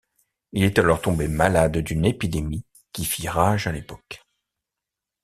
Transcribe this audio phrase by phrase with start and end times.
[0.53, 4.23] Il est alors tombé malade d'une épidémie qui fit rage à l'époque.